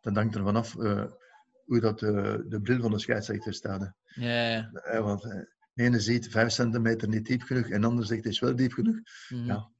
[0.00, 3.92] dat hangt er vanaf hoe dat, de bril van de scheidsrechter staat.
[4.14, 5.02] Ja, ja.
[5.02, 8.40] want de ene ziet 5 centimeter niet diep genoeg en de ander zegt het is
[8.40, 8.96] wel diep genoeg.
[9.28, 9.46] Mm.
[9.46, 9.70] Ja.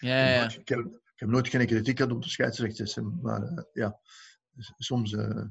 [0.00, 0.44] ja, ja.
[0.44, 4.00] ik, heb, ik, heb, nooit geen kritiek gehad op de scheidsrechters, maar ja
[4.78, 5.42] soms uh,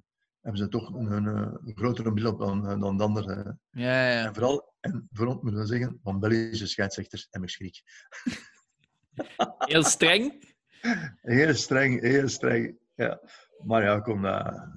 [0.41, 3.57] hebben ze toch een, een, een grotere bril op dan, eh, dan de andere.
[3.71, 4.25] Ja, ja.
[4.25, 7.81] En vooral, en vooral moeten we zeggen, van Belgische scheidsrechters heb ik schrik.
[9.57, 10.49] Heel streng?
[11.21, 12.77] Heel streng, heel streng.
[12.95, 13.21] Ja.
[13.65, 14.25] Maar ja, kom,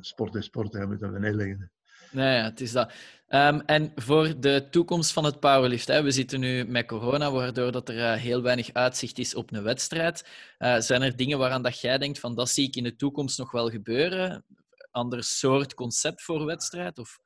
[0.01, 1.73] sport is sport, je moet dat beneden leggen.
[2.15, 2.93] Nee, ja, het is dat.
[3.29, 7.73] Um, en voor de toekomst van het powerlift, hè, we zitten nu met corona, waardoor
[7.73, 10.29] dat er uh, heel weinig uitzicht is op een wedstrijd.
[10.59, 13.39] Uh, zijn er dingen waaraan dat jij denkt van dat zie ik in de toekomst
[13.39, 14.45] nog wel gebeuren?
[14.91, 16.99] Ander soort concept voor wedstrijd?
[16.99, 17.19] Of?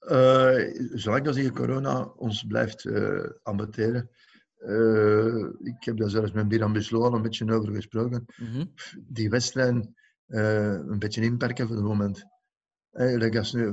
[0.00, 4.10] Uh, zolang als hier corona ons blijft uh, ambeteren.
[5.62, 8.24] ik heb daar zelfs met Biram Besloan een beetje over gesproken.
[8.36, 8.72] Mm -hmm.
[9.06, 9.94] Die wedstrijden
[10.26, 12.28] een beetje inperken voor het moment.
[12.92, 13.72] Eigenlijk als nu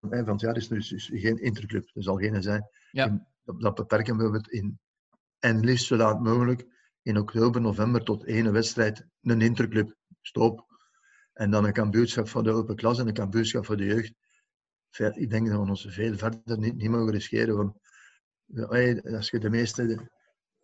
[0.00, 1.90] van het jaar is dus geen interclub.
[1.94, 2.68] Er zal geen zijn.
[2.90, 3.26] Ja.
[3.44, 4.78] dat, dat, beperken we het in.
[5.38, 6.66] En liefst zo laat mogelijk
[7.02, 9.96] in oktober, november tot één wedstrijd een interclub.
[10.20, 10.64] Stop.
[11.32, 14.14] En dan een kampioenschap voor de open klas en een kampioenschap voor de jeugd.
[15.16, 17.56] Ik denk dat we ons veel verder niet, niet mogen riskeren.
[17.56, 17.78] Want
[19.14, 20.10] als je de meeste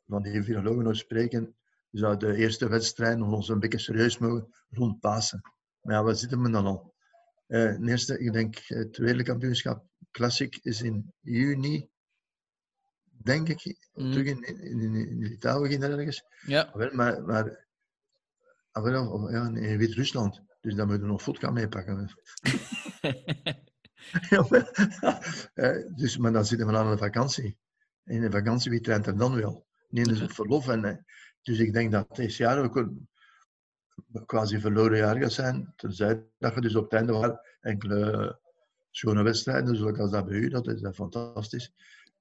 [0.07, 1.57] van die virologen hoort spreken,
[1.90, 5.40] zou de eerste wedstrijd nog ons een beetje serieus mogen rondpassen.
[5.81, 6.91] Maar ja, waar zitten we dan al?
[7.53, 11.88] Uh, eerste, ik denk, het wereldkampioenschap Classic is in juni,
[13.05, 14.11] denk ik, mm.
[14.11, 16.25] terug in, in, in, in Litouwen ergens.
[16.47, 16.71] Ja.
[16.75, 17.67] Wel, maar, maar
[18.71, 20.43] ah, wel, ja, in Wit-Rusland.
[20.61, 22.11] Dus dan moeten we nog vodka meepakken.
[24.31, 24.47] ja,
[25.55, 27.59] uh, dus, maar dan zitten we aan de vakantie.
[28.05, 29.67] In de vakantie, wie traint er dan wel?
[29.88, 30.69] Nee, dus op verlof.
[30.69, 30.97] En, uh,
[31.43, 32.88] dus ik denk dat dit jaar ook
[34.26, 35.72] quasi verloren jaar gaat zijn.
[35.76, 38.38] Tenzij dat je dus op het einde wel enkele
[38.90, 41.72] schone wedstrijden, zoals dat bij u, dat is fantastisch.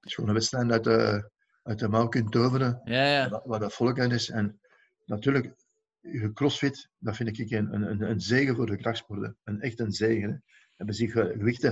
[0.01, 1.29] Schone wedstrijden uit de,
[1.63, 3.41] uit de mouw kunt toveren, ja, ja.
[3.45, 4.29] Waar, dat volk in is.
[4.29, 4.59] En
[5.05, 5.53] natuurlijk,
[5.99, 9.37] je crossfit, dat vind ik een, een, een zegen voor de krachtsporten.
[9.43, 10.29] Een echt een zegen.
[10.29, 10.35] Hè.
[10.75, 11.71] En we zien gewicht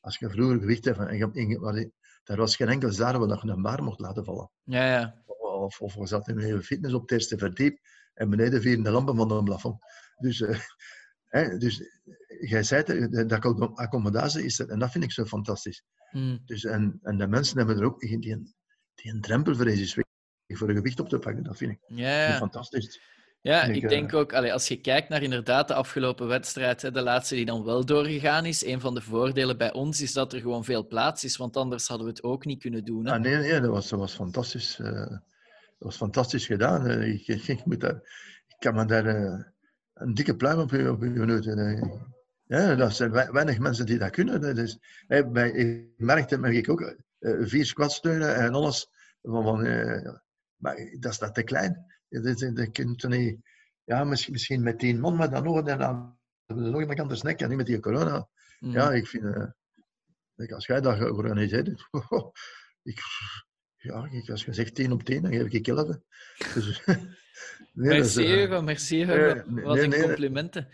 [0.00, 1.90] als je vroeger gewicht hebt, en je, je,
[2.24, 4.50] er was geen enkel zaal waar je een bar mocht laten vallen.
[4.62, 5.22] Ja, ja.
[5.26, 7.78] Of, of zaten in een fitness op het eerste verdiep
[8.14, 9.78] en beneden vieren de lampen van een plafond.
[10.18, 10.58] Dus, uh,
[11.34, 11.82] hè, dus
[12.40, 13.44] jij zei het, dat
[13.74, 15.82] accommodatie is dat, en dat vind ik zo fantastisch.
[16.10, 16.42] Mm.
[16.44, 18.54] Dus, en, en de mensen hebben er ook die, die,
[18.94, 19.94] die een drempelvrees is
[20.46, 21.42] voor een gewicht op te pakken.
[21.42, 23.00] Dat vind ik, Ja, fantastisch.
[23.42, 26.90] Ja, Ik, eh, denk ook, allee, als je kijkt naar inderdaad de afgelopen wedstrijd, hè,
[26.90, 30.32] de laatste die dan wel doorgegaan is, een van de voordelen bij ons is dat
[30.32, 33.06] er gewoon veel plaats is, want anders hadden we het ook niet kunnen doen.
[33.06, 33.12] Hè?
[33.12, 34.78] Ah, nee, nee, dat was, dat was fantastisch.
[34.78, 35.16] eh,
[35.80, 36.86] dat was fantastisch gedaan.
[36.86, 37.94] Eh, Ik, ik, ik moet daar,
[38.46, 39.40] ik kan me daar eh,
[39.94, 41.58] een dikke pluim op, op genoten.
[41.58, 41.90] Eh,
[42.44, 44.40] Ja, dat zijn wei- weinig mensen die dat kunnen.
[44.40, 48.88] Dat is, bij, ik merkte, merk ik ook, vier squatsteunen en alles.
[49.22, 49.62] Van, van,
[50.56, 51.84] maar dat is dat te klein.
[52.08, 53.38] Dat, dat, dat kunt je niet,
[53.84, 57.40] ja, misschien, misschien met tien man, maar dan nog, dan we nog iemand anders nek
[57.40, 58.28] en niet met die corona.
[58.58, 58.70] Mm.
[58.72, 59.24] Ja, ik vind,
[60.36, 61.88] ik- als jij dat georganiseerd hebt,
[62.90, 62.98] ik,
[63.80, 65.96] ja, ik, als je zegt 10 op 10, dan geef ik 11.
[66.54, 66.82] Dus,
[67.72, 69.12] nee, dat is, merci, eh, Hugo, merci, Hugo.
[69.12, 70.68] eh, nee, Wat nee, een complimenten.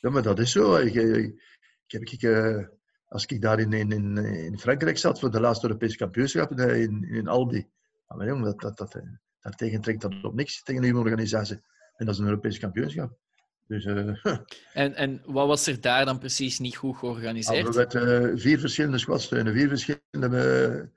[0.00, 0.76] ja, maar dat is zo.
[0.76, 1.40] Ik, ik,
[1.86, 2.66] ik heb, ik, eh,
[3.08, 7.28] als ik daar in, in, in, Frankrijk zat voor de laatste Europese kampioenschap in, in
[7.28, 7.66] Albi,
[8.06, 9.02] maar jongen, dat, dat, dat,
[9.40, 11.60] daartegen trekt dat op niks tegen die organisatie.
[11.96, 13.18] En dat is een Europees kampioenschap.
[13.66, 13.84] Dus
[14.72, 17.74] En, en wat was er daar dan precies niet goed we georganiseerd?
[17.74, 20.90] hebben eh, vier verschillende squatsteunen, vier verschillende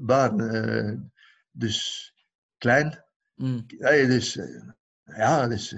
[0.00, 0.50] baren.
[0.50, 0.96] eh,
[1.50, 2.12] dus
[2.58, 3.04] klein,
[3.40, 3.64] Mm.
[3.66, 4.38] Ja, dus,
[5.04, 5.74] ja, dus,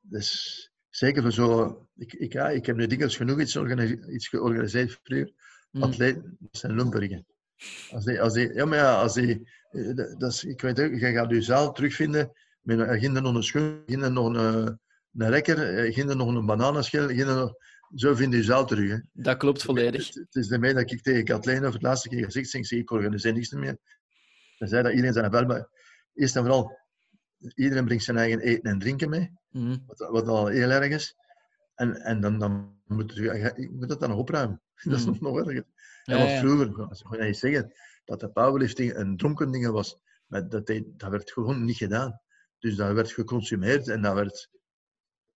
[0.00, 0.30] dus
[0.90, 1.80] zeker voor zo.
[1.96, 5.32] Ik, ik, ja, ik heb nu dikwijls genoeg iets, organise- iets georganiseerd vroeger.
[5.70, 5.82] Mm.
[5.82, 7.26] Atleten, zijn lumpergen.
[7.90, 10.90] Als die, als die, ja, maar ja, als die, eh, dat is, ik weet ook,
[10.90, 12.32] je gaat je zaal terugvinden.
[12.60, 14.78] Met een, ginder nog een schoen, ginder nog een,
[15.12, 17.54] een rekker, ginder nog een bananenschil, ginder nog,
[17.94, 18.90] zo vind je zaal terug.
[18.90, 18.98] Hè.
[19.12, 20.06] Dat klopt volledig.
[20.06, 22.70] Het, het is ermee dat ik tegen Kathleen over het laatste keer gezegd heb, ik
[22.70, 23.78] ik organiseer niks meer.
[24.58, 25.68] Dan zei dat iedereen zijn wel, maar
[26.14, 26.78] eerst en vooral,
[27.54, 29.82] iedereen brengt zijn eigen eten en drinken mee, Mm.
[29.86, 31.16] wat, wat al heel erg is.
[31.74, 33.22] En, en dan, dan moet je,
[33.56, 34.62] je moet dat dan nog opruimen.
[34.82, 35.54] Dat is nog, nog erger.
[35.54, 35.64] Ja,
[36.14, 36.38] En wat ja.
[36.38, 37.72] vroeger, als je niet zeggen
[38.04, 42.20] dat de powerlifting een dronken ding was, maar dat, dat werd gewoon niet gedaan.
[42.58, 44.50] Dus dat werd geconsumeerd en dat werd...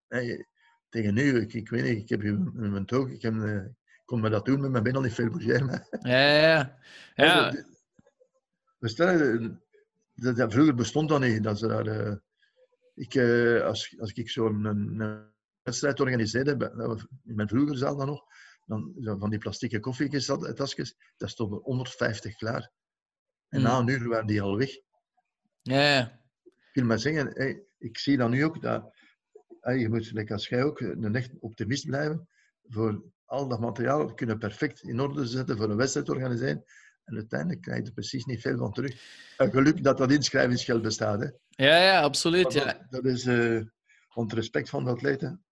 [0.06, 0.46] Hey,
[0.90, 3.54] tegen nu, ik, ik weet niet, ik heb hier in mijn toog, ik, heb, eh,
[3.64, 5.66] ik kon me dat doen met mijn benen al niet veel bougeren.
[5.66, 6.78] maar- Ja, ja,
[7.14, 7.52] ja.
[8.78, 9.48] eh,
[10.14, 11.42] dat, dat vroeger bestond dat niet.
[11.42, 12.14] Dat ze daar, eh,
[12.94, 15.24] ik, eh, als, als ik zo'n een, een
[15.62, 16.70] wedstrijd organiseerde,
[17.24, 18.24] in mijn vroeger zaal dan nog,
[18.66, 22.70] dan, van die plastieke koffietasjes, daar stonden 150 klaar.
[23.48, 23.64] En Mm.
[23.66, 24.70] na een uur waren die al weg.
[25.62, 26.18] ja.
[26.72, 28.94] Ik wil maar zeggen, hey, ik zie dan nu ook dat
[29.62, 32.28] je moet, like als jij ook, een echt optimist blijven.
[32.68, 36.64] Voor al dat materiaal kunnen perfect in orde zetten voor een wedstrijd te organiseren.
[37.04, 38.94] En uiteindelijk krijg je er precies niet veel van terug.
[39.36, 41.20] En geluk dat dat inschrijvingsgeld bestaat.
[41.20, 41.28] Hè.
[41.66, 42.54] ja, ja absoluut.
[42.54, 42.72] Maar Ja.
[42.72, 43.60] dat, dat is eh
[44.14, 45.44] onder respect van de atleten.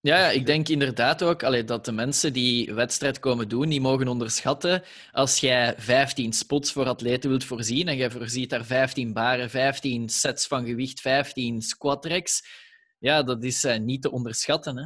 [0.00, 3.80] Ja, ja, ik denk inderdaad ook allee, dat de mensen die wedstrijd komen doen, die
[3.80, 4.82] mogen onderschatten.
[5.12, 10.08] Als jij 15 spots voor atleten wilt voorzien en jij voorziet daar 15 baren, 15
[10.08, 12.44] sets van gewicht, 15 squat racks,
[13.04, 14.76] ja, dat is eh, niet te onderschatten.
[14.76, 14.84] Hè?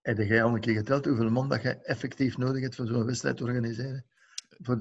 [0.00, 3.04] Heb jij al een keer geteld hoeveel man dat jij effectief nodig hebt voor zo'n
[3.06, 4.04] wedstrijd te organiseren?
[4.48, 4.80] Voor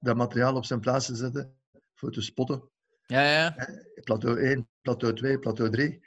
[0.00, 1.54] dat materiaal op zijn plaats te zetten,
[1.94, 2.62] voor te spotten.
[3.06, 3.54] Ja, ja.
[4.04, 6.00] Plateau 1, plateau 2, plateau 3.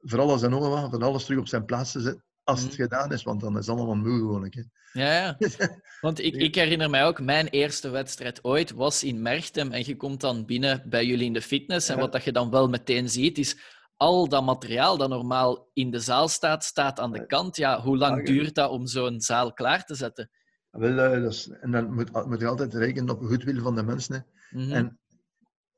[0.00, 2.24] Voor alles en nog wat, voor alles terug op zijn plaats te zetten.
[2.44, 2.82] Als het Mhm.
[2.82, 4.48] gedaan is, want dan is het allemaal moe.
[4.50, 4.62] Hè.
[4.92, 5.36] ja, ja.
[6.00, 9.72] Want ik, ik herinner mij ook, mijn eerste wedstrijd ooit was in Merchtem.
[9.72, 11.88] En je komt dan binnen bij jullie in de fitness.
[11.88, 12.00] En Ja.
[12.00, 13.56] wat dat je dan wel meteen ziet, is
[14.02, 17.24] al dat materiaal dat normaal in de zaal staat, staat aan de Ja.
[17.24, 17.56] kant.
[17.56, 20.30] Ja, hoe lang Ja, duurt dat om zo'n zaal klaar te zetten?
[20.70, 23.82] Wel, eh, dat is, en dan moet, moet je altijd rekenen op goedwil van de
[23.82, 24.26] mensen.
[24.50, 24.72] Mhm.
[24.72, 24.98] En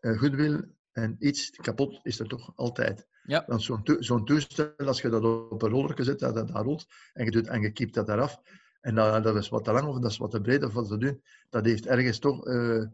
[0.01, 3.07] eh, goedwil en iets kapot is er toch altijd.
[3.23, 3.45] Ja.
[3.47, 6.63] Want zo'n toe- zo'n toestel, als je dat op een rollerke zet, dat dat daar
[6.65, 8.41] rolt, en je, doet, en je kiept dat eraf,
[8.81, 10.89] en dat, dat is wat te lang of dat is wat te breed of wat
[10.89, 12.87] te dun, dat heeft ergens toch eh, eh,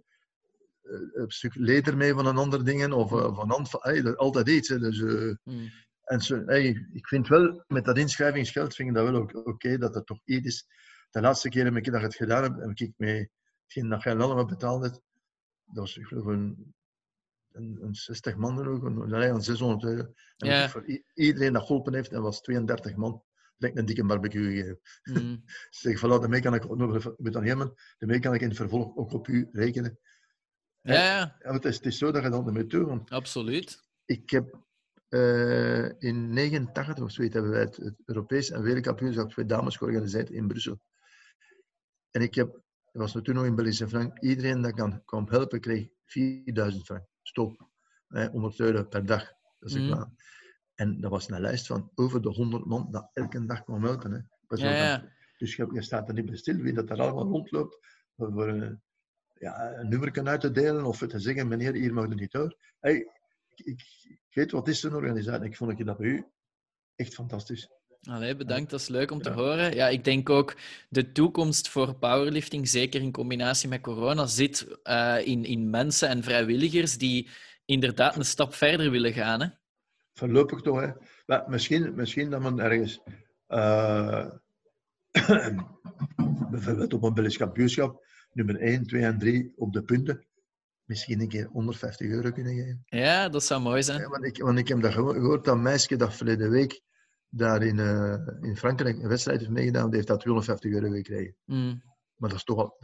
[0.83, 4.17] een stuk leder mee van een ander dingen, of eh, van hand, van, hey, dat-
[4.17, 4.69] altijd iets.
[4.69, 5.67] Hè, dus, eh, Mhm.
[6.05, 9.79] en zo, hey, ik vind wel, met dat inschrijvingsgeld vind ik dat wel ook oké,
[9.79, 10.67] dat het toch iets is.
[11.11, 13.31] De laatste keer heb ik dat ik het gedaan heb, heb ik mee,
[13.63, 15.01] hetgeen dat jij allemaal betaald hebt,
[15.65, 16.75] dat was ik geloof een,
[17.53, 20.13] een, een 60 man er ook, een, een 600 euro.
[20.37, 20.69] En Ja.
[20.69, 23.23] voor iedereen dat geholpen heeft, en was 32 man,
[23.57, 24.81] lijkt een dikke barbecue gegeven.
[25.03, 25.37] Mhm.
[25.71, 29.13] Zeg, voilà, daarmee kan ik, moet dan helemaal, daarmee kan ik in het vervolg ook
[29.13, 29.99] op u rekenen.
[30.83, 33.83] Ja, het, is, het is zo dat je dat ermee doet, want absoluut.
[34.05, 34.59] ik heb
[35.09, 40.31] eh, in 89 of zoiets hebben wij het, het Europees en wereldkampioenschap voor dames georganiseerd
[40.31, 40.81] in Brussel.
[42.11, 42.61] En ik heb,
[42.93, 47.05] was toen nog in Belgische frank, iedereen dat kan kwam helpen kreeg 4000 frank.
[47.23, 47.69] Stop.
[48.09, 49.33] Hè, 100 euro per dag.
[49.59, 50.17] Dat is mm.
[50.75, 54.13] En dat was een lijst van over de 100 man dat elke dag kwam helpen.
[54.13, 54.19] Hè.
[54.59, 57.79] Ja, dan- Dus je, je staat er niet bij stil wie dat er allemaal rondloopt.
[58.17, 58.71] Voor, voor, eh,
[59.41, 62.57] ja, een nummer uit te delen of te zeggen, meneer, hier mag je niet door.
[62.81, 62.95] Hey,
[63.55, 65.45] ik, ik, ik weet wat is zo'n organisatie.
[65.45, 66.25] Ik vond dat bij u
[66.97, 67.69] echt fantastisch.
[68.01, 69.35] Allee, bedankt, dat is leuk om te Ja.
[69.35, 69.75] horen.
[69.75, 70.57] Ja, ik denk ook
[70.89, 76.23] de toekomst voor powerlifting, zeker in combinatie met corona, zit eh, in, in mensen en
[76.23, 77.29] vrijwilligers die
[77.65, 79.41] inderdaad een stap verder willen gaan.
[79.41, 79.47] Hè?
[80.13, 80.91] Voorlopig toch, hè.
[81.27, 83.01] Maar misschien, misschien dat men ergens...
[83.47, 84.31] eh,
[86.51, 90.27] bijvoorbeeld op een Belgisch kampioenschap, nummer 1, 2 en 3 op de punten,
[90.85, 92.83] misschien een keer 150 euro kunnen geven.
[92.87, 94.01] Ja, dat zou mooi zijn.
[94.01, 96.81] Ja, want, ik, want ik heb dat geho- gehoord, dat meisje dat verleden week
[97.29, 101.37] daar in, eh, in Frankrijk een wedstrijd heeft meegedaan, die heeft dat 250 euro gekregen.
[101.45, 101.83] Mm.
[102.17, 102.77] Maar dat is toch al...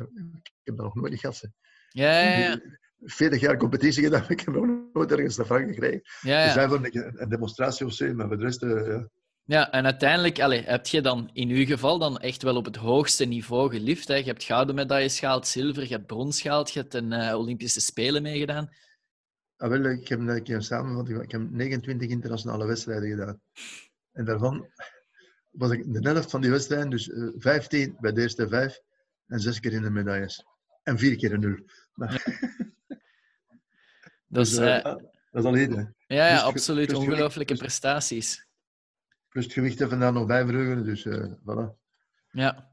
[0.43, 1.49] Ik heb dat nog nooit gehad.
[1.89, 2.61] Ja, ja, ja.
[2.99, 6.01] 40 jaar competitie gedaan, ik heb nog nooit ergens de frank gekregen.
[6.21, 6.53] ja, Er ja.
[6.53, 8.63] zijn voor een, een demonstratie of zo, maar voor de rest...
[8.63, 9.09] eh, ja.
[9.47, 12.77] Ja, en uiteindelijk allee, heb je dan in uw geval dan echt wel op het
[12.77, 14.09] hoogste niveau gelift.
[14.09, 14.15] Hè?
[14.15, 17.81] Je hebt gouden medailles gehaald, zilver, je hebt brons gehaald, je hebt een eh, Olympische
[17.81, 18.71] Spelen meegedaan.
[19.57, 23.41] Ah, wel, ik heb, ik heb samen, want ik, heb 29 internationale wedstrijden gedaan.
[24.13, 24.67] En daarvan
[25.51, 28.81] was ik de helft van die wedstrijden, dus eh, 15 bij de eerste vijf
[29.27, 30.45] en zes keer in de medailles.
[30.83, 31.59] En vier keer een nul.
[31.95, 32.25] Maar,
[34.29, 35.75] Dus dus, eh, eh, dat is al iets.
[35.75, 38.46] ja, ja, ge- absoluut gewicht- ongelooflijke prestaties.
[39.37, 40.45] Plus het gewicht even daar nog bij
[40.83, 41.77] dus eh voilà.
[42.31, 42.71] Ja.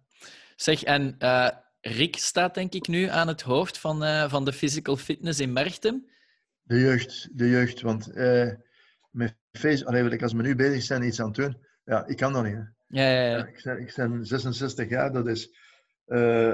[0.56, 1.50] Zeg, en eh,
[1.82, 5.54] Rick staat denk ik nu aan het hoofd van, eh, van de physical fitness in
[5.54, 6.06] Merchtem.
[6.62, 8.14] De jeugd, de jeugd, want
[9.12, 12.18] met face, allee, ik als we nu bezig zijn iets aan het doen, ja, ik
[12.18, 12.54] kan dat niet.
[12.54, 12.62] Hè.
[12.88, 15.56] Ja, ja, Ja, ik, ben, ik ben 66 jaar, dat is,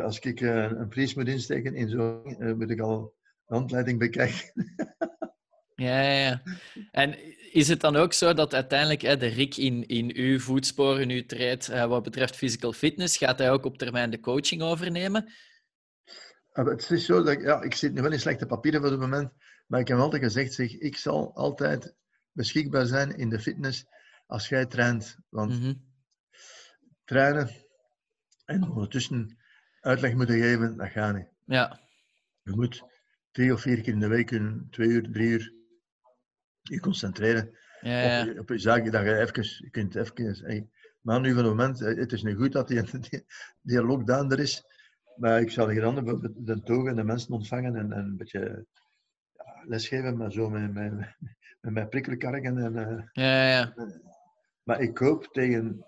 [0.04, 3.14] als ik een prijs moet insteken in zo'n, moet ik al
[3.46, 4.52] handleiding bekijken.
[5.80, 6.42] Ja, ja, ja.
[6.92, 7.16] En
[7.52, 11.26] is het dan ook zo dat uiteindelijk hè, de Rick in, in uw voetsporen nu
[11.26, 13.18] treedt eh, wat betreft physical fitness?
[13.18, 15.30] Gaat hij ook op termijn de coaching overnemen?
[16.52, 18.90] Ah, Het is zo dat ik, ja, ik zit nu wel in slechte papieren voor
[18.92, 19.32] het moment,
[19.68, 21.96] maar ik heb altijd gezegd, zeg, ik zal altijd
[22.32, 23.86] beschikbaar zijn in de fitness
[24.28, 25.18] als jij traint.
[25.30, 25.74] Want Mhm.
[27.06, 27.50] trainen
[28.46, 29.38] en ondertussen
[29.80, 31.28] uitleg moeten geven, dat gaat niet.
[31.46, 31.80] Ja,
[32.44, 32.84] Je moet
[33.32, 35.54] drie of vier keer in de week kunnen, twee uur, drie uur,
[36.70, 38.22] je concentreren ja, ja.
[38.22, 40.72] op, je, op je zaken dat je even, je kunt even...
[41.02, 43.26] maar nu van het moment, eh, het is nu goed dat die, die,
[43.62, 44.66] die lockdown er is,
[45.16, 45.96] maar ik zal hier dan
[46.36, 48.66] de, togen en de mensen ontvangen en, en een beetje
[49.32, 50.94] ja, lesgeven, maar zo met, met,
[51.62, 52.58] met mijn prikkelkarken.
[52.58, 53.74] En, eh, ja, ja, ja.
[54.64, 55.86] maar ik hoop tegen,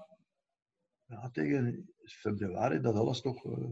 [1.05, 3.69] ja, tegen februari dat alles toch, eh,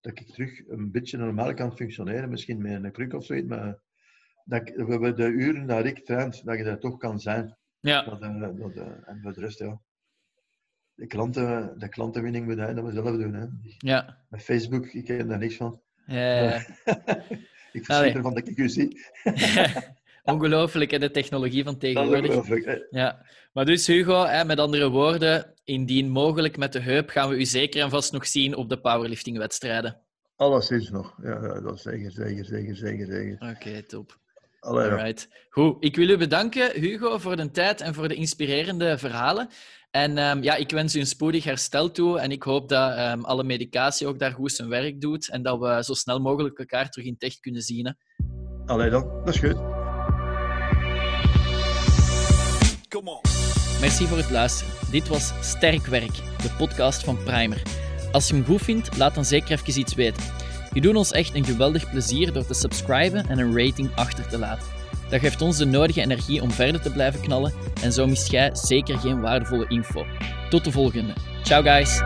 [0.00, 3.78] dat ik terug een beetje normaal kan functioneren, misschien met een kruk of zoiets, maar
[4.50, 7.56] dat ik, we- we de uren dat ik traint, dat je daar toch kan zijn.
[7.80, 8.02] ja.
[8.02, 9.80] Dat, eh, dat, eh, en voor de rest, ja.
[10.94, 13.34] De, klanten, de klantenwinning moet dat zelf doen.
[13.34, 13.46] Hè.
[13.78, 14.18] ja.
[14.28, 15.80] Met Facebook, ik ken daar niks van.
[16.06, 16.56] ja, ja.
[17.72, 19.00] ik verschiet ervan dat ik u zie.
[20.24, 22.24] Ongelooflijk, hè, de technologie van tegenwoordig.
[22.30, 22.64] ongelooflijk.
[22.64, 22.78] hè.
[23.00, 27.36] Ja, maar dus Hugo, hè, met andere woorden, indien mogelijk met de heup gaan we
[27.36, 30.00] u zeker en vast nog zien op de powerliftingwedstrijden.
[30.36, 31.18] Alles is nog.
[31.22, 33.50] Ja, ja, dat is zeker, zeker, zeker, zeker, zeker.
[33.50, 34.18] Oké, top.
[34.60, 34.96] Allee, ja.
[34.96, 35.28] Alright.
[35.50, 39.48] Goed, ik wil u bedanken, Hugo, voor de tijd en voor de inspirerende verhalen.
[39.90, 43.20] En ehm, ja, ik wens u een spoedig herstel toe en ik hoop dat ehm,
[43.20, 46.90] alle medicatie ook daar goed zijn werk doet en dat we zo snel mogelijk elkaar
[46.90, 47.86] terug in het echt kunnen zien.
[47.86, 47.92] Hè.
[48.66, 49.56] Allee dan, dat is goed.
[52.88, 53.20] Come on.
[53.80, 54.74] Merci voor het luisteren.
[54.90, 57.62] Dit was Sterk Werk, de podcast van Primer.
[58.12, 60.22] Als je hem goed vindt, laat dan zeker even iets weten.
[60.72, 64.38] Je doet ons echt een geweldig plezier door te subscriben en een rating achter te
[64.38, 64.66] laten.
[65.08, 67.52] Dat geeft ons de nodige energie om verder te blijven knallen
[67.82, 70.04] en zo mist jij zeker geen waardevolle info.
[70.48, 71.12] Tot de volgende.
[71.42, 72.00] Ciao guys!